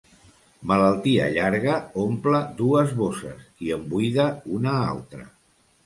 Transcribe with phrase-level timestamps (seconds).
[0.71, 4.31] Malaltia llarga omple dues bosses i en buida
[4.61, 5.33] una altra.